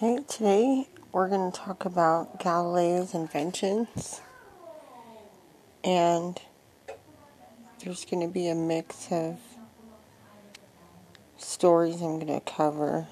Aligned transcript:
Hey, 0.00 0.20
today 0.26 0.88
we're 1.12 1.28
going 1.28 1.52
to 1.52 1.58
talk 1.58 1.84
about 1.84 2.40
Galileo's 2.40 3.12
inventions, 3.12 4.22
and 5.84 6.40
there's 7.84 8.06
going 8.06 8.22
to 8.26 8.32
be 8.32 8.48
a 8.48 8.54
mix 8.54 9.12
of 9.12 9.38
stories 11.36 11.96
I'm 11.96 12.18
going 12.18 12.28
to 12.28 12.40
cover 12.40 13.08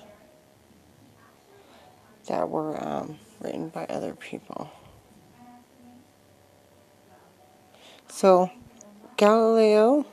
that 2.27 2.49
were 2.49 2.83
um, 2.83 3.19
written 3.39 3.69
by 3.69 3.85
other 3.85 4.15
people. 4.15 4.71
So, 8.09 8.51
Galileo 9.19 10.07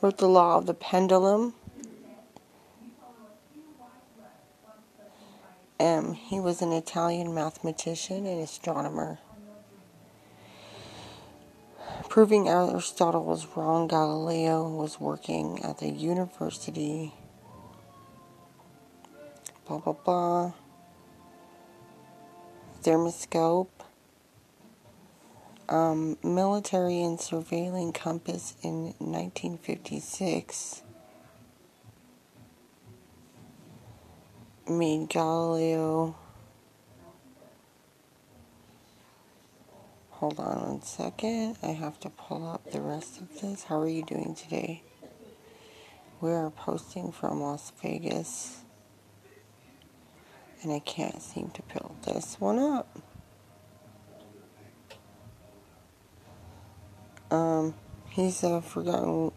wrote 0.00 0.18
the 0.18 0.28
law 0.28 0.56
of 0.56 0.66
the 0.66 0.74
pendulum 0.74 1.54
He 6.14 6.40
was 6.40 6.62
an 6.62 6.72
Italian 6.72 7.34
mathematician 7.34 8.26
and 8.26 8.40
astronomer. 8.40 9.18
Proving 12.08 12.48
Aristotle 12.48 13.24
was 13.24 13.46
wrong, 13.56 13.88
Galileo 13.88 14.68
was 14.68 15.00
working 15.00 15.62
at 15.64 15.78
the 15.78 15.88
university. 15.88 17.12
Blah 19.66 19.78
blah 19.78 19.92
blah. 19.92 20.52
Thermoscope. 22.82 23.68
Um, 25.68 26.18
military 26.22 27.02
and 27.02 27.18
surveilling 27.18 27.94
compass 27.94 28.54
in 28.62 28.94
1956. 28.98 30.82
Made 34.68 35.08
Galileo. 35.08 36.16
Hold 40.10 40.38
on 40.40 40.62
one 40.62 40.82
second. 40.82 41.58
I 41.62 41.68
have 41.68 42.00
to 42.00 42.10
pull 42.10 42.48
up 42.48 42.70
the 42.70 42.80
rest 42.80 43.20
of 43.20 43.40
this. 43.40 43.64
How 43.64 43.80
are 43.80 43.88
you 43.88 44.04
doing 44.04 44.34
today? 44.34 44.82
We 46.20 46.32
are 46.32 46.50
posting 46.50 47.12
from 47.12 47.42
Las 47.42 47.72
Vegas. 47.82 48.62
And 50.62 50.72
I 50.72 50.78
can't 50.78 51.20
seem 51.20 51.50
to 51.50 51.62
build 51.62 51.96
this 52.04 52.40
one 52.40 52.58
up. 52.58 52.98
Um, 57.30 57.74
he's 58.08 58.42
uh, 58.42 58.60
forgotten 58.62 59.32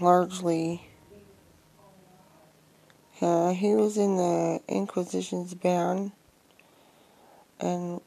largely 0.00 0.88
uh, 3.20 3.52
he 3.52 3.74
was 3.74 3.96
in 3.96 4.16
the 4.16 4.60
Inquisition's 4.68 5.54
ban 5.54 6.12
and 7.58 8.00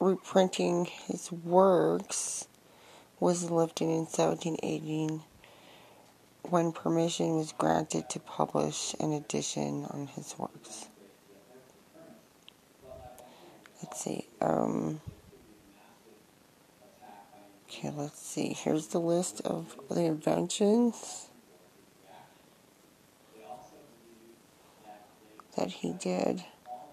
reprinting 0.00 0.86
his 0.86 1.30
works 1.30 2.48
was 3.20 3.50
lifted 3.50 3.84
in 3.84 4.06
1718 4.06 5.22
when 6.42 6.72
permission 6.72 7.36
was 7.36 7.52
granted 7.52 8.08
to 8.08 8.18
publish 8.18 8.94
an 8.98 9.12
edition 9.12 9.86
on 9.90 10.06
his 10.08 10.34
works. 10.38 10.88
Let's 13.82 14.00
see. 14.00 14.26
Um, 14.40 15.00
okay, 17.68 17.90
let's 17.90 18.20
see. 18.20 18.52
Here's 18.52 18.88
the 18.88 19.00
list 19.00 19.42
of 19.42 19.78
the 19.90 20.02
inventions. 20.02 21.29
That 25.60 25.70
he 25.70 25.92
did. 25.92 26.42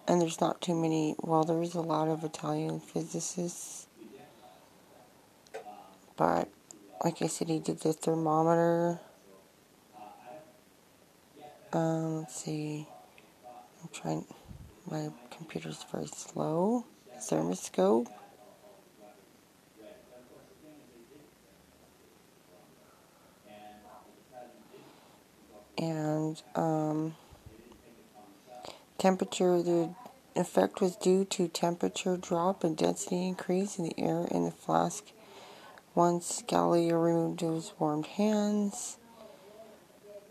And 0.08 0.22
there's 0.22 0.40
not 0.40 0.62
too 0.62 0.76
many, 0.76 1.16
well, 1.20 1.44
there 1.44 1.62
is 1.62 1.74
a 1.74 1.82
lot 1.82 2.08
of 2.08 2.24
Italian 2.24 2.80
physicists. 2.80 3.88
But, 6.16 6.50
like 7.04 7.22
I 7.22 7.28
said, 7.28 7.50
he 7.50 7.60
did 7.60 7.80
the 7.80 7.94
thermometer. 7.94 9.00
Um, 11.74 12.20
let's 12.20 12.36
see. 12.36 12.88
I'm 13.82 13.90
trying, 13.94 14.26
my 14.90 15.10
computer's 15.32 15.86
very 15.92 16.08
slow. 16.08 16.86
Thermoscope. 17.20 18.08
And, 25.78 26.42
um, 26.56 27.16
Temperature, 28.98 29.62
the 29.62 29.94
effect 30.36 30.82
was 30.82 30.96
due 30.96 31.24
to 31.26 31.48
temperature 31.48 32.18
drop 32.18 32.64
and 32.64 32.76
density 32.76 33.28
increase 33.28 33.78
in 33.78 33.86
the 33.86 34.00
air 34.00 34.28
in 34.32 34.46
the 34.46 34.52
flask 34.52 35.04
once 35.94 36.44
Galileo 36.48 37.00
removed 37.00 37.42
his 37.42 37.74
warmed 37.80 38.08
hands. 38.08 38.98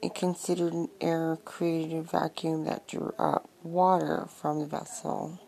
It 0.02 0.14
considered 0.14 0.72
an 0.72 0.88
air 1.00 1.38
created 1.44 1.96
a 1.96 2.02
vacuum 2.02 2.64
that 2.64 2.86
drew 2.86 3.14
up 3.18 3.48
water 3.62 4.26
from 4.28 4.60
the 4.60 4.66
vessel. 4.66 5.40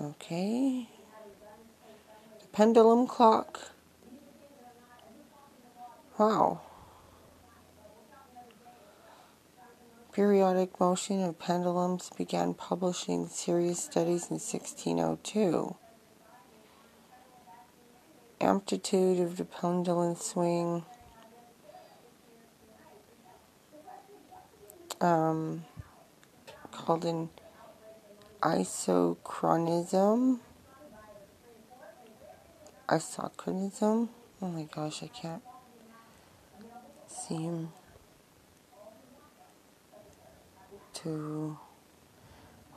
Okay. 0.00 0.88
The 2.40 2.46
pendulum 2.52 3.06
clock. 3.06 3.72
Wow. 6.16 6.60
Periodic 10.18 10.80
motion 10.80 11.22
of 11.22 11.38
pendulums 11.38 12.10
began 12.18 12.52
publishing 12.52 13.28
serious 13.28 13.84
studies 13.84 14.26
in 14.30 14.40
1602. 14.40 15.76
Amplitude 18.40 19.20
of 19.20 19.36
the 19.36 19.44
pendulum 19.44 20.16
swing. 20.16 20.84
Um, 25.00 25.64
called 26.72 27.04
an 27.04 27.28
isochronism. 28.42 30.40
Isochronism. 32.88 34.08
Oh 34.42 34.48
my 34.48 34.64
gosh, 34.64 35.00
I 35.04 35.06
can't 35.06 35.42
seem 37.06 37.68
to 41.02 41.58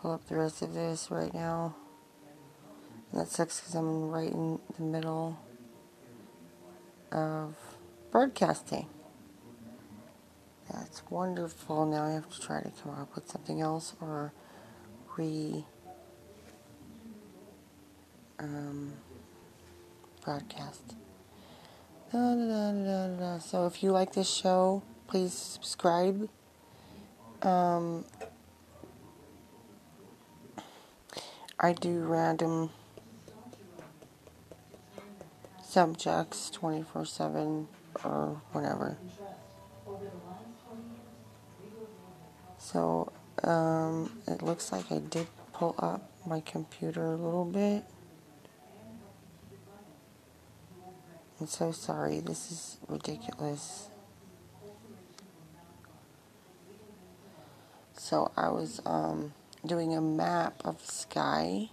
pull 0.01 0.11
up 0.11 0.27
the 0.27 0.35
rest 0.35 0.61
of 0.61 0.73
this 0.73 1.09
right 1.09 1.33
now. 1.33 1.75
And 3.11 3.21
that 3.21 3.27
sucks 3.27 3.59
because 3.59 3.75
I'm 3.75 4.09
right 4.09 4.31
in 4.31 4.59
the 4.77 4.83
middle 4.83 5.39
of 7.11 7.55
broadcasting. 8.11 8.87
That's 10.71 11.03
wonderful. 11.09 11.85
Now 11.85 12.05
I 12.05 12.11
have 12.11 12.29
to 12.29 12.39
try 12.39 12.61
to 12.61 12.71
come 12.81 12.93
up 12.93 13.13
with 13.15 13.29
something 13.29 13.59
else 13.59 13.93
or 13.99 14.31
re 15.17 15.65
um, 18.39 18.93
broadcast. 20.23 20.95
Da, 22.11 22.35
da, 22.35 23.07
da, 23.07 23.37
so 23.39 23.65
if 23.67 23.83
you 23.83 23.91
like 23.91 24.13
this 24.13 24.29
show, 24.29 24.83
please 25.07 25.33
subscribe 25.33 26.29
um, 27.43 28.05
I 31.59 31.73
do 31.73 31.99
random 31.99 32.71
subjects 35.61 36.49
24 36.49 37.05
7 37.05 37.67
or 38.03 38.41
whatever. 38.51 38.97
So, 42.57 43.11
um, 43.43 44.21
it 44.27 44.41
looks 44.41 44.71
like 44.71 44.91
I 44.91 44.99
did 44.99 45.27
pull 45.53 45.75
up 45.77 46.09
my 46.25 46.39
computer 46.41 47.05
a 47.05 47.15
little 47.15 47.45
bit. 47.45 47.83
I'm 51.39 51.47
so 51.47 51.71
sorry, 51.71 52.19
this 52.19 52.51
is 52.51 52.77
ridiculous. 52.87 53.90
So 58.11 58.29
I 58.35 58.49
was 58.49 58.81
um, 58.85 59.33
doing 59.65 59.95
a 59.95 60.01
map 60.01 60.61
of 60.65 60.85
sky 60.85 61.69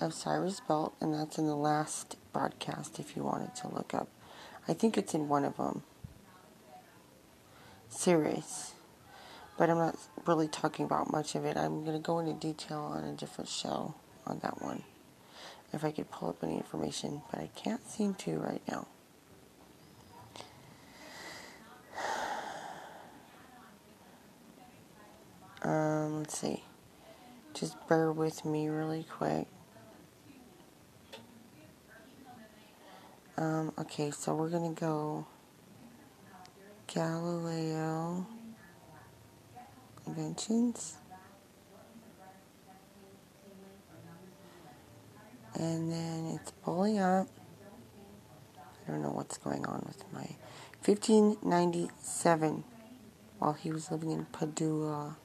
of 0.00 0.12
Cyrus 0.12 0.58
Belt, 0.58 0.96
and 1.00 1.14
that's 1.14 1.38
in 1.38 1.46
the 1.46 1.54
last 1.54 2.16
broadcast 2.32 2.98
if 2.98 3.14
you 3.14 3.22
wanted 3.22 3.54
to 3.54 3.68
look 3.68 3.94
up. 3.94 4.08
I 4.66 4.74
think 4.74 4.98
it's 4.98 5.14
in 5.14 5.28
one 5.28 5.44
of 5.44 5.58
them. 5.58 5.84
Series. 7.88 8.72
But 9.56 9.70
I'm 9.70 9.78
not 9.78 9.96
really 10.26 10.48
talking 10.48 10.86
about 10.86 11.12
much 11.12 11.36
of 11.36 11.44
it. 11.44 11.56
I'm 11.56 11.84
going 11.84 11.96
to 11.96 12.04
go 12.04 12.18
into 12.18 12.32
detail 12.32 12.80
on 12.80 13.04
a 13.04 13.12
different 13.12 13.48
show 13.48 13.94
on 14.26 14.40
that 14.40 14.60
one. 14.60 14.82
If 15.72 15.84
I 15.84 15.92
could 15.92 16.10
pull 16.10 16.30
up 16.30 16.42
any 16.42 16.56
information, 16.56 17.22
but 17.30 17.38
I 17.38 17.48
can't 17.54 17.88
seem 17.88 18.14
to 18.14 18.40
right 18.40 18.62
now. 18.68 18.88
Let's 26.22 26.38
see. 26.38 26.62
Just 27.52 27.74
bear 27.88 28.12
with 28.12 28.44
me 28.44 28.68
really 28.68 29.02
quick. 29.02 29.48
Um, 33.36 33.72
okay, 33.76 34.12
so 34.12 34.32
we're 34.36 34.48
going 34.48 34.72
to 34.72 34.80
go 34.80 35.26
Galileo 36.86 38.24
inventions. 40.06 40.98
And 45.54 45.90
then 45.90 46.38
it's 46.40 46.52
pulling 46.62 47.00
up. 47.00 47.26
I 48.86 48.92
don't 48.92 49.02
know 49.02 49.10
what's 49.10 49.38
going 49.38 49.66
on 49.66 49.82
with 49.88 50.04
my 50.12 50.36
1597 50.84 52.62
while 53.40 53.54
he 53.54 53.72
was 53.72 53.90
living 53.90 54.12
in 54.12 54.26
Padua. 54.26 55.16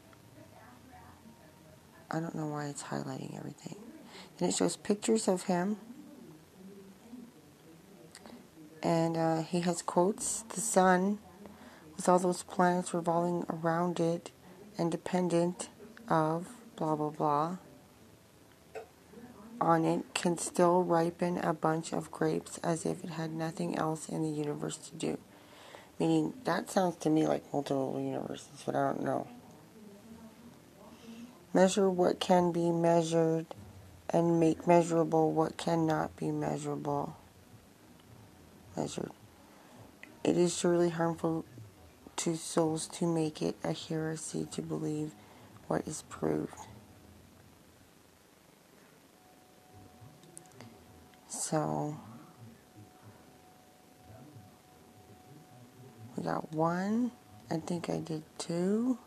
I 2.10 2.20
don't 2.20 2.36
know 2.36 2.48
why 2.48 2.68
it's 2.68 2.84
highlighting 2.84 3.38
everything. 3.38 3.76
And 4.40 4.50
it 4.50 4.54
shows 4.54 4.78
pictures 4.78 5.28
of 5.28 5.44
him. 5.44 5.78
And 8.82 9.18
uh, 9.18 9.42
he 9.42 9.62
has 9.62 9.82
quotes 9.82 10.44
The 10.44 10.62
sun, 10.62 11.20
with 11.96 12.08
all 12.08 12.20
those 12.20 12.44
planets 12.44 12.94
revolving 12.94 13.46
around 13.50 14.00
it 14.00 14.32
and 14.78 14.92
dependent 14.92 15.70
of 16.08 16.48
blah 16.76 16.96
blah 16.96 17.10
blah 17.10 17.58
on 19.60 19.86
it, 19.86 20.14
can 20.14 20.38
still 20.38 20.84
ripen 20.84 21.38
a 21.40 21.54
bunch 21.54 21.92
of 21.92 22.12
grapes 22.12 22.60
as 22.60 22.86
if 22.86 23.04
it 23.04 23.10
had 23.12 23.32
nothing 23.32 23.76
else 23.78 24.08
in 24.08 24.22
the 24.22 24.30
universe 24.30 24.78
to 24.78 24.96
do. 24.96 25.18
Meaning, 26.00 26.34
that 26.44 26.70
sounds 26.70 26.96
to 26.98 27.10
me 27.10 27.28
like 27.28 27.44
multiple 27.52 28.00
universes, 28.00 28.62
but 28.66 28.76
I 28.76 28.92
don't 28.92 29.04
know. 29.04 29.28
Measure 31.54 31.90
what 31.90 32.20
can 32.20 32.52
be 32.52 32.72
measured 32.72 33.48
and 34.10 34.40
make 34.40 34.68
measurable 34.68 35.32
what 35.32 35.58
cannot 35.58 36.16
be 36.16 36.32
measurable. 36.32 37.16
Measured. 38.76 39.12
It 40.24 40.38
is 40.38 40.58
surely 40.58 40.90
harmful 40.90 41.46
to 42.18 42.36
souls 42.36 42.88
to 42.88 43.06
make 43.06 43.42
it 43.42 43.56
a 43.64 43.74
heresy 43.74 44.46
to 44.52 44.62
believe 44.62 45.12
what 45.68 45.88
is 45.88 46.04
proved. 46.10 46.54
So, 51.28 51.98
we 56.16 56.24
got 56.24 56.52
one. 56.52 57.12
I 57.50 57.58
think 57.58 57.90
I 57.90 58.00
did 58.00 58.24
two. 58.38 58.98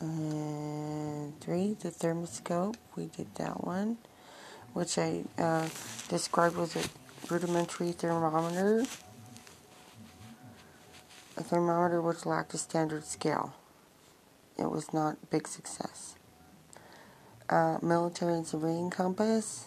And 0.00 1.38
three, 1.40 1.74
the 1.74 1.90
thermoscope, 1.90 2.76
we 2.96 3.06
did 3.06 3.34
that 3.34 3.64
one, 3.64 3.98
which 4.72 4.96
I 4.96 5.24
uh, 5.36 5.68
described 6.08 6.56
was 6.56 6.74
a 6.74 6.82
rudimentary 7.30 7.92
thermometer, 7.92 8.84
a 11.36 11.42
thermometer 11.42 12.00
which 12.00 12.24
lacked 12.24 12.54
a 12.54 12.58
standard 12.58 13.04
scale. 13.04 13.54
It 14.58 14.70
was 14.70 14.92
not 14.94 15.18
a 15.22 15.26
big 15.26 15.46
success. 15.46 16.14
Uh, 17.50 17.78
military 17.82 18.34
and 18.34 18.46
civilian 18.46 18.88
compass. 18.88 19.66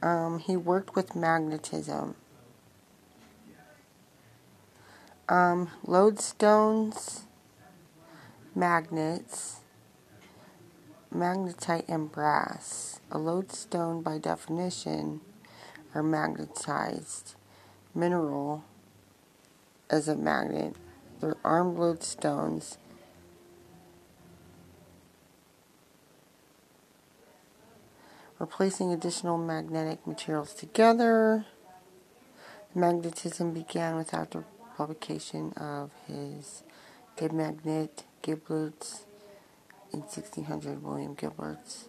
Um, 0.00 0.38
he 0.38 0.56
worked 0.56 0.94
with 0.94 1.14
magnetism 1.16 2.14
um, 5.28 5.70
lodestones, 5.86 7.22
magnets, 8.54 9.60
magnetite, 11.14 11.88
and 11.88 12.10
brass. 12.10 13.00
A 13.10 13.18
lodestone, 13.18 14.02
by 14.02 14.18
definition, 14.18 15.20
are 15.94 16.02
magnetized 16.02 17.34
mineral 17.94 18.64
as 19.90 20.08
a 20.08 20.16
magnet. 20.16 20.74
They're 21.20 21.36
armed 21.44 21.78
lodestones. 21.78 22.76
Replacing 28.38 28.92
additional 28.92 29.36
magnetic 29.36 30.06
materials 30.06 30.54
together. 30.54 31.46
Magnetism 32.74 33.52
began 33.52 33.96
without 33.96 34.30
the 34.30 34.44
publication 34.78 35.52
of 35.54 35.90
his 36.06 36.62
De 37.16 37.28
Magnete 37.28 38.04
Gilberts 38.22 39.02
in 39.92 40.02
1600, 40.02 40.84
William 40.84 41.16
Gilberts. 41.16 41.88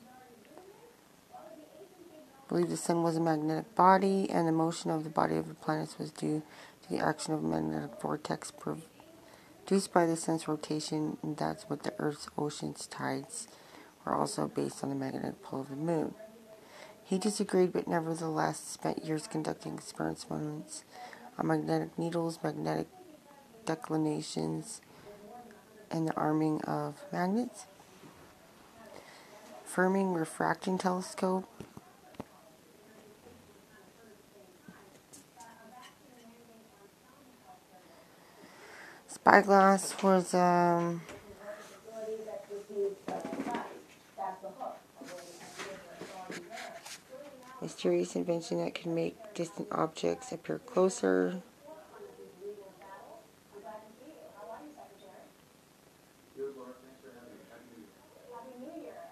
Believed 2.47 2.71
the 2.71 2.77
sun 2.77 3.03
was 3.03 3.15
a 3.15 3.19
magnetic 3.19 3.75
body, 3.75 4.27
and 4.31 4.47
the 4.47 4.51
motion 4.51 4.89
of 4.89 5.03
the 5.03 5.09
body 5.11 5.35
of 5.35 5.47
the 5.47 5.53
planets 5.53 5.99
was 5.99 6.09
due 6.09 6.41
to 6.81 6.89
the 6.89 6.97
action 6.97 7.31
of 7.31 7.43
a 7.43 7.47
magnetic 7.47 8.01
vortex 8.01 8.51
produced 8.51 9.93
by 9.93 10.07
the 10.07 10.17
sun's 10.17 10.47
rotation, 10.47 11.17
and 11.21 11.37
that's 11.37 11.69
what 11.69 11.83
the 11.83 11.93
Earth's 11.99 12.27
oceans 12.39 12.87
tides 12.87 13.47
were 14.03 14.15
also 14.15 14.47
based 14.47 14.83
on 14.83 14.89
the 14.89 14.95
magnetic 14.95 15.43
pull 15.43 15.61
of 15.61 15.69
the 15.69 15.75
moon. 15.75 16.15
He 17.03 17.19
disagreed, 17.19 17.71
but 17.71 17.87
nevertheless 17.87 18.59
spent 18.59 19.05
years 19.05 19.27
conducting 19.27 19.75
experiments 19.75 20.83
magnetic 21.45 21.97
needles, 21.97 22.39
magnetic 22.43 22.87
declinations, 23.65 24.81
and 25.91 26.07
the 26.07 26.13
arming 26.15 26.61
of 26.61 27.03
magnets. 27.11 27.65
Fermi 29.63 30.03
refracting 30.03 30.77
telescope. 30.77 31.47
Spyglass 39.07 40.01
was 40.01 40.33
um, 40.33 41.01
mysterious 47.61 48.15
invention 48.15 48.63
that 48.63 48.73
can 48.73 48.95
make 48.95 49.15
distant 49.33 49.67
objects 49.71 50.31
appear 50.31 50.59
closer. 50.59 51.41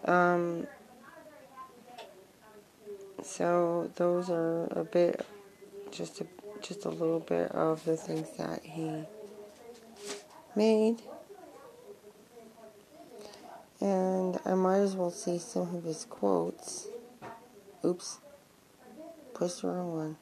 Um, 0.06 0.68
so 3.22 3.92
those 3.98 4.30
are 4.30 4.68
a 4.72 4.86
bit, 4.86 5.26
just 5.92 6.22
a, 6.22 6.28
just 6.62 6.86
a 6.86 6.90
little 6.90 7.20
bit 7.20 7.52
of 7.52 7.84
the 7.84 7.98
things 7.98 8.30
that 8.38 8.64
he 8.64 9.04
made. 10.56 11.02
And 13.82 14.40
I 14.46 14.54
might 14.54 14.80
as 14.80 14.96
well 14.96 15.12
see 15.12 15.38
some 15.38 15.76
of 15.76 15.84
his 15.84 16.06
quotes. 16.06 16.88
Oops. 17.84 18.20
Push 19.38 19.54
the 19.62 19.68
wrong 19.68 19.94
one. 19.94 20.18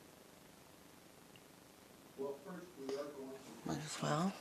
Might 3.65 3.77
as 3.77 4.03
well. 4.03 4.33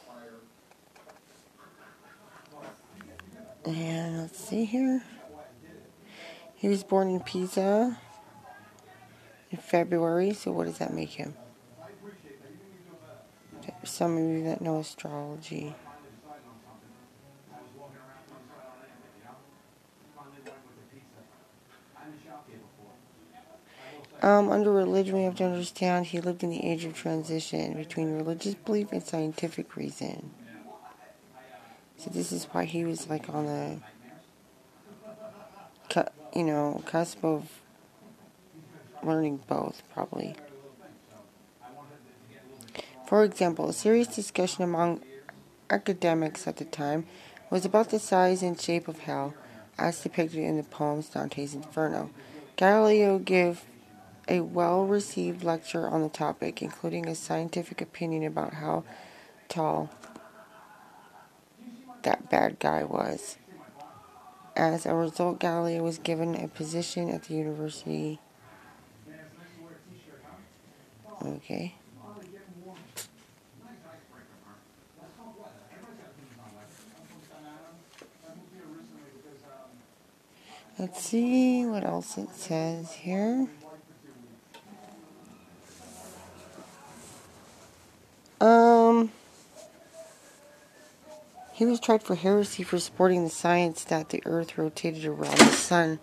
And 3.64 4.23
let's 4.23 4.37
see 4.37 4.64
here. 4.64 5.04
He 6.57 6.66
was 6.66 6.83
born 6.83 7.09
in 7.09 7.21
Pisa 7.21 7.97
in 9.52 9.59
February, 9.59 10.33
so 10.33 10.50
what 10.50 10.64
does 10.64 10.78
that 10.78 10.93
make 10.93 11.11
him? 11.11 11.35
Some 13.85 14.16
of 14.16 14.25
you 14.25 14.43
that 14.43 14.61
know 14.61 14.81
astrology. 14.81 15.76
Um, 24.25 24.50
under 24.50 24.73
religion, 24.73 25.16
we 25.16 25.25
have 25.25 25.37
to 25.37 25.45
understand 25.45 26.07
he 26.07 26.19
lived 26.19 26.43
in 26.43 26.49
the 26.49 26.64
age 26.64 26.87
of 26.87 26.97
transition 26.97 27.75
between 27.75 28.16
religious 28.16 28.54
belief 28.54 28.90
and 28.90 29.02
scientific 29.02 29.76
reason. 29.76 30.31
So 31.99 32.09
this 32.09 32.33
is 32.33 32.47
why 32.47 32.64
he 32.64 32.87
was 32.87 33.11
like 33.11 33.28
on 33.28 33.45
the, 33.45 33.76
you 36.35 36.43
know, 36.43 36.83
cusp 36.87 37.23
of 37.23 37.61
learning 39.02 39.40
both, 39.47 39.83
probably. 39.93 40.37
For 43.07 43.25
example, 43.25 43.69
a 43.69 43.75
serious 43.75 44.09
discussion 44.09 44.64
among 44.64 45.02
academics 45.69 46.49
at 46.49 46.57
the 46.57 46.64
time 46.64 47.04
was 47.50 47.66
about 47.66 47.90
the 47.90 47.99
size 47.99 48.43
and 48.43 48.59
shape 48.59 48.88
of 48.88 49.00
hell, 49.00 49.35
as 49.76 50.02
depicted 50.02 50.40
in 50.40 50.57
the 50.57 50.62
poems 50.62 51.11
Dante's 51.11 51.52
Inferno. 51.52 52.09
Galileo 52.57 53.19
gave 53.19 53.66
a 54.28 54.40
well 54.40 54.87
received 54.87 55.45
lecture 55.45 55.88
on 55.88 56.02
the 56.02 56.09
topic, 56.09 56.62
including 56.62 57.07
a 57.09 57.14
scientific 57.14 57.81
opinion 57.81 58.25
about 58.25 58.54
how 58.54 58.85
tall 59.49 59.90
that 62.02 62.31
bad 62.31 62.59
guy 62.59 62.85
was. 62.85 63.37
As 64.57 64.87
a 64.87 64.95
result, 64.95 65.40
Galileo 65.40 65.83
was 65.83 65.99
given 65.99 66.35
a 66.35 66.49
position 66.49 67.11
at 67.11 67.25
the 67.25 67.35
university. 67.35 68.21
Okay. 71.25 71.75
Let's 80.78 81.02
see 81.02 81.64
what 81.66 81.85
else 81.85 82.19
it 82.19 82.31
says 82.35 82.93
here. 82.93 83.49
He 91.54 91.64
was 91.64 91.78
tried 91.78 92.02
for 92.02 92.16
heresy 92.16 92.64
for 92.64 92.80
supporting 92.80 93.23
the 93.23 93.30
science 93.30 93.84
that 93.84 94.08
the 94.08 94.20
Earth 94.26 94.58
rotated 94.58 95.04
around 95.04 95.38
the 95.38 95.52
Sun. 95.52 96.00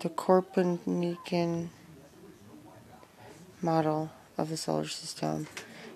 The 0.00 0.08
Copernican 0.08 1.68
model 3.60 4.10
of 4.38 4.48
the 4.48 4.56
solar 4.56 4.88
system. 4.88 5.48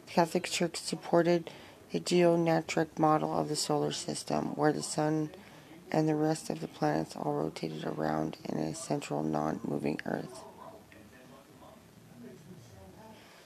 The 0.07 0.13
Catholic 0.13 0.45
Church 0.45 0.77
supported 0.77 1.51
the 1.93 2.01
geocentric 2.01 2.99
model 2.99 3.39
of 3.39 3.49
the 3.49 3.57
solar 3.57 3.93
system, 3.93 4.55
where 4.55 4.73
the 4.73 4.83
Sun 4.83 5.31
and 5.91 6.07
the 6.07 6.15
rest 6.15 6.51
of 6.51 6.61
the 6.61 6.69
planets 6.69 7.17
all 7.17 7.33
rotated 7.33 7.85
around 7.85 8.37
in 8.45 8.59
a 8.59 8.75
central 8.75 9.23
non 9.23 9.61
moving 9.65 9.99
Earth. 10.05 10.45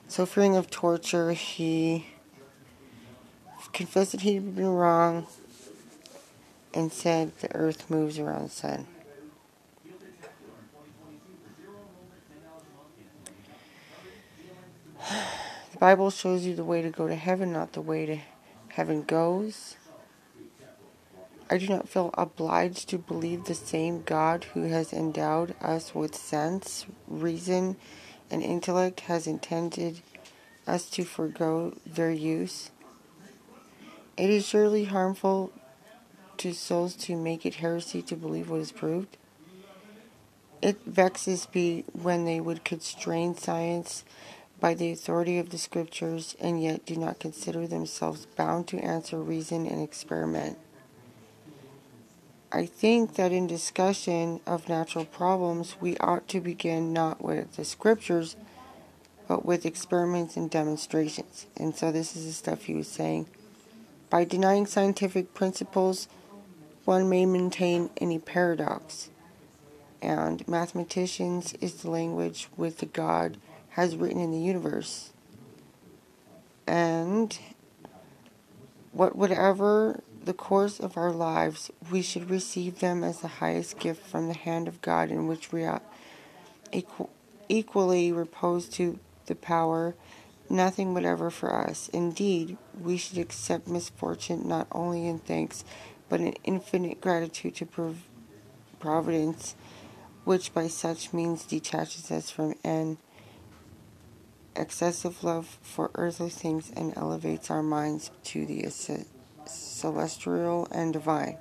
So, 0.09 0.27
fearing 0.27 0.57
of 0.57 0.69
torture, 0.69 1.31
he 1.31 2.07
confessed 3.77 4.13
that 4.13 4.23
he'd 4.23 4.57
been 4.57 4.73
wrong 4.73 5.27
and 6.73 6.91
said 6.91 7.31
the 7.41 7.55
Earth 7.55 7.91
moves 7.91 8.19
around 8.19 8.45
the 8.45 8.51
Sun. 8.51 8.87
The 15.73 15.79
Bible 15.79 16.11
shows 16.11 16.47
you 16.47 16.55
the 16.57 16.65
way 16.65 16.81
to 16.81 16.89
go 16.89 17.07
to 17.07 17.15
heaven, 17.15 17.53
not 17.53 17.75
the 17.75 17.83
way 17.83 18.07
to 18.07 18.17
heaven 18.69 19.03
goes. 19.03 19.77
I 21.51 21.59
do 21.59 21.69
not 21.69 21.87
feel 21.87 22.09
obliged 22.15 22.89
to 22.89 22.97
believe 22.97 23.45
the 23.45 23.55
same 23.55 24.03
God 24.03 24.45
who 24.55 24.63
has 24.71 24.95
endowed 24.95 25.55
us 25.61 25.95
with 25.95 26.15
sense, 26.15 26.87
reason, 27.07 27.77
and 28.31 28.43
intellect 28.43 29.01
has 29.01 29.27
intended 29.27 30.01
us 30.67 30.89
to 30.91 31.05
forego 31.05 31.77
their 31.85 32.11
use. 32.11 32.71
It 34.17 34.31
is 34.31 34.47
surely 34.47 34.85
harmful 34.85 35.53
to 36.39 36.55
souls 36.55 36.95
to 36.95 37.17
make 37.17 37.45
it 37.45 37.57
heresy 37.57 38.01
to 38.03 38.17
believe 38.17 38.49
what 38.49 38.61
is 38.61 38.73
proved. 38.73 39.17
It 40.63 40.79
vexes 40.87 41.47
me 41.55 41.85
when 41.93 42.25
they 42.25 42.41
would 42.41 42.65
constrain 42.65 43.37
science 43.37 44.05
by 44.59 44.73
the 44.73 44.91
authority 44.91 45.39
of 45.39 45.51
the 45.51 45.59
scriptures 45.59 46.35
and 46.41 46.63
yet 46.63 46.87
do 46.87 46.97
not 46.97 47.21
consider 47.21 47.67
themselves 47.67 48.27
bound 48.37 48.67
to 48.69 48.79
answer 48.79 49.19
reason 49.19 49.67
and 49.67 49.83
experiment. 49.83 50.59
I 52.51 52.65
think 52.65 53.17
that 53.17 53.33
in 53.33 53.47
discussion 53.47 54.41
of 54.47 54.69
natural 54.69 55.05
problems, 55.05 55.77
we 55.79 55.99
ought 55.99 56.27
to 56.29 56.41
begin 56.41 56.93
not 56.93 57.23
with 57.23 57.57
the 57.57 57.65
scriptures, 57.67 58.37
but 59.29 59.45
with 59.45 59.67
experiments 59.67 60.39
and 60.39 60.51
demonstrations. 60.51 61.47
And 61.57 61.77
so 61.77 61.93
this 61.93 62.17
is 62.17 62.25
the 62.25 62.33
stuff 62.33 62.65
he 62.65 62.75
was 62.75 62.89
saying. 62.89 63.27
By 64.09 64.25
denying 64.25 64.67
scientific 64.67 65.35
principles, 65.35 66.09
one 66.85 67.09
may 67.09 67.27
maintain 67.27 67.91
any 67.97 68.19
paradox. 68.19 69.11
And 70.01 70.47
mathematicians 70.47 71.55
is 71.55 71.75
the 71.75 71.91
language 71.91 72.49
with 72.57 72.79
the 72.79 72.87
God 72.87 73.39
has 73.71 73.97
written 73.97 74.21
in 74.21 74.31
the 74.31 74.39
universe. 74.39 75.13
And 76.67 77.37
what 78.93 79.17
whatever 79.17 80.01
the 80.25 80.35
course 80.35 80.81
of 80.81 80.97
our 80.97 81.13
lives, 81.13 81.71
we 81.91 82.03
should 82.03 82.31
receive 82.31 82.81
them 82.81 83.05
as 83.05 83.21
the 83.21 83.29
highest 83.29 83.79
gift 83.79 84.05
from 84.07 84.29
the 84.29 84.35
hand 84.35 84.69
of 84.69 84.83
God, 84.83 85.11
in 85.11 85.27
which 85.27 85.53
we 85.53 85.65
are 85.65 85.83
equal, 86.73 87.11
equally 87.49 88.13
repose 88.13 88.69
to 88.71 88.99
the 89.27 89.35
power, 89.35 89.95
nothing 90.51 90.95
whatever 90.95 91.31
for 91.31 91.55
us. 91.55 91.89
Indeed, 91.93 92.57
we 92.81 92.97
should 92.97 93.19
accept 93.19 93.69
misfortune 93.69 94.49
not 94.49 94.67
only 94.73 95.07
in 95.07 95.19
thanks, 95.19 95.65
but 96.09 96.21
in 96.21 96.35
infinite 96.45 97.01
gratitude 97.01 97.57
to 97.57 97.67
prov- 97.67 98.05
providence, 98.79 99.57
which 100.25 100.55
by 100.55 100.69
such 100.69 101.13
means 101.13 101.45
detaches 101.45 102.11
us 102.11 102.31
from 102.31 102.55
an 102.65 102.99
excessive 104.55 105.23
love 105.23 105.59
for 105.63 105.91
earthly 105.95 106.31
things 106.31 106.73
and 106.75 106.97
elevates 106.97 107.51
our 107.51 107.63
minds 107.63 108.11
to 108.25 108.47
the 108.47 108.63
ascent 108.63 109.07
celestial 109.47 110.67
and 110.71 110.93
divine. 110.93 111.37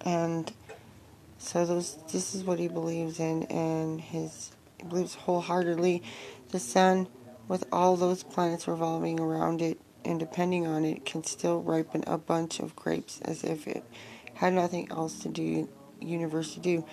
And 0.00 0.52
so 1.38 1.66
those 1.66 1.96
this 2.12 2.34
is 2.34 2.44
what 2.44 2.58
he 2.58 2.68
believes 2.68 3.18
in 3.18 3.42
and 3.44 4.00
his 4.00 4.52
believes 4.88 5.14
wholeheartedly 5.14 6.02
the 6.50 6.58
sun 6.58 7.08
with 7.48 7.64
all 7.72 7.96
those 7.96 8.22
planets 8.22 8.66
revolving 8.66 9.20
around 9.20 9.62
it 9.62 9.78
and 10.04 10.20
depending 10.20 10.66
on 10.66 10.84
it 10.84 11.04
can 11.04 11.24
still 11.24 11.60
ripen 11.62 12.04
a 12.06 12.16
bunch 12.16 12.60
of 12.60 12.76
grapes 12.76 13.20
as 13.22 13.42
if 13.44 13.66
it 13.66 13.84
had 14.34 14.52
nothing 14.52 14.90
else 14.90 15.18
to 15.20 15.28
do 15.28 15.68
universe 16.00 16.54
to 16.54 16.60
do. 16.60 16.84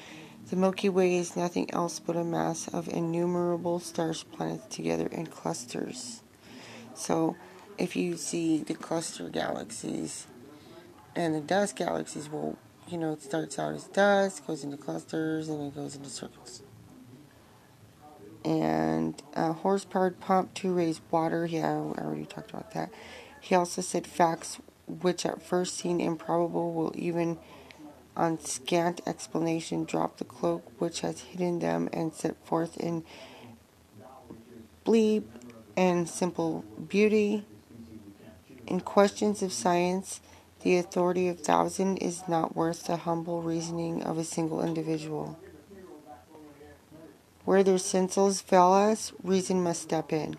The 0.50 0.56
Milky 0.56 0.90
Way 0.90 1.18
is 1.18 1.36
nothing 1.36 1.72
else 1.74 2.00
but 2.00 2.16
a 2.16 2.24
mass 2.24 2.68
of 2.68 2.88
innumerable 2.90 3.80
stars 3.80 4.24
planets 4.24 4.76
together 4.76 5.08
in 5.08 5.28
clusters. 5.28 6.22
So 6.96 7.36
if 7.78 7.96
you 7.96 8.18
see 8.18 8.60
the 8.60 8.74
cluster 8.74 9.30
galaxies 9.30 10.28
and 11.16 11.34
the 11.34 11.42
dust 11.42 11.76
galaxies, 11.76 12.30
well, 12.30 12.58
you 12.88 12.98
know, 12.98 13.14
it 13.14 13.22
starts 13.22 13.58
out 13.58 13.74
as 13.74 13.86
dust, 13.86 14.46
goes 14.46 14.64
into 14.64 14.78
clusters, 14.78 15.48
and 15.48 15.68
it 15.68 15.76
goes 15.76 15.96
into 15.96 16.10
circles. 16.10 16.62
And 18.44 19.22
a 19.34 19.54
horse 19.54 19.86
powered 19.86 20.20
pump 20.20 20.54
to 20.56 20.74
raise 20.74 21.02
water, 21.12 21.46
yeah, 21.46 21.72
I 21.72 22.02
already 22.02 22.26
talked 22.26 22.52
about 22.52 22.74
that. 22.74 22.90
He 23.40 23.56
also 23.56 23.82
said 23.82 24.06
facts 24.06 24.60
which 24.88 25.26
at 25.26 25.42
first 25.42 25.78
seem 25.78 26.00
improbable 26.00 26.74
will 26.74 26.92
even 26.96 27.38
on 28.16 28.40
scant 28.40 29.02
explanation 29.08 29.86
drop 29.86 30.18
the 30.18 30.26
cloak 30.26 30.70
which 30.78 31.02
has 31.02 31.22
hidden 31.22 31.60
them 31.60 31.90
and 31.94 32.14
set 32.14 32.36
forth 32.46 32.78
in 32.78 33.04
bleep 34.86 35.24
and 35.76 36.08
simple 36.08 36.64
beauty 36.88 37.46
in 38.68 38.80
questions 38.80 39.42
of 39.42 39.52
science, 39.52 40.22
the 40.62 40.78
authority 40.78 41.28
of 41.28 41.42
thousands 41.42 42.00
is 42.00 42.28
not 42.28 42.56
worth 42.56 42.86
the 42.86 42.98
humble 42.98 43.42
reasoning 43.42 44.02
of 44.04 44.18
a 44.18 44.24
single 44.24 44.64
individual. 44.64 45.38
Where 47.46 47.64
their 47.64 47.78
senses 47.78 48.42
fail 48.42 48.72
us, 48.72 49.12
reason 49.22 49.64
must 49.64 49.82
step 49.82 50.14
in. 50.14 50.38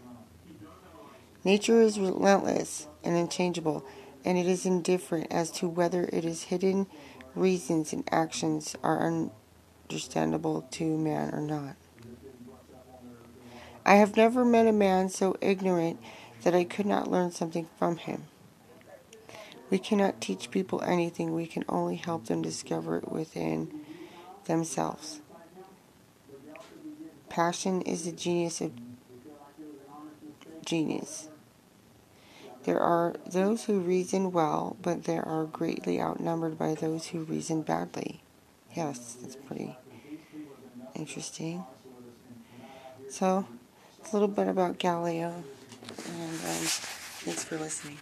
Nature 1.44 1.82
is 1.82 1.98
relentless 1.98 2.88
and 3.02 3.14
unchangeable, 3.14 3.84
and 4.24 4.38
it 4.38 4.46
is 4.46 4.64
indifferent 4.64 5.26
as 5.30 5.50
to 5.50 5.68
whether 5.68 6.08
it 6.12 6.24
is 6.24 6.44
hidden 6.44 6.86
reasons 7.34 7.92
and 7.92 8.08
actions 8.10 8.74
are 8.82 9.30
understandable 9.90 10.62
to 10.70 10.96
man 10.96 11.34
or 11.34 11.40
not. 11.40 11.76
I 13.84 13.96
have 13.96 14.16
never 14.16 14.44
met 14.44 14.66
a 14.66 14.72
man 14.72 15.10
so 15.10 15.36
ignorant 15.42 16.00
that 16.42 16.54
I 16.54 16.64
could 16.64 16.86
not 16.86 17.10
learn 17.10 17.32
something 17.32 17.68
from 17.78 17.98
him. 17.98 18.24
We 19.68 19.78
cannot 19.78 20.20
teach 20.20 20.50
people 20.50 20.82
anything, 20.82 21.34
we 21.34 21.46
can 21.46 21.64
only 21.68 21.96
help 21.96 22.26
them 22.26 22.40
discover 22.40 22.96
it 22.98 23.10
within 23.10 23.80
themselves. 24.46 25.20
Passion 27.34 27.82
is 27.82 28.04
the 28.04 28.12
genius 28.12 28.60
of 28.60 28.70
genius. 30.64 31.26
There 32.62 32.78
are 32.78 33.16
those 33.26 33.64
who 33.64 33.80
reason 33.80 34.30
well, 34.30 34.76
but 34.80 35.02
they 35.02 35.18
are 35.18 35.44
greatly 35.46 36.00
outnumbered 36.00 36.56
by 36.56 36.74
those 36.74 37.08
who 37.08 37.24
reason 37.24 37.62
badly. 37.62 38.20
Yes, 38.72 39.16
that's 39.20 39.34
pretty 39.34 39.76
interesting. 40.94 41.64
So, 43.10 43.48
a 43.98 44.12
little 44.12 44.28
bit 44.28 44.46
about 44.46 44.78
Galileo. 44.78 45.42
And 46.06 46.34
um, 46.34 46.64
thanks 47.24 47.42
for 47.42 47.58
listening. 47.58 47.98